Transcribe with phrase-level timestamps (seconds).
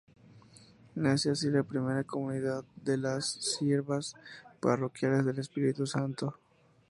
[0.95, 4.15] Nace así la primera comunidad de las Siervas
[4.59, 6.39] Parroquiales del Espíritu Santo.